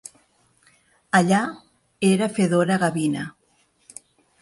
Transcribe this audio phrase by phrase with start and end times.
[1.19, 1.43] Allà,
[2.11, 3.31] era Fedora Gavina.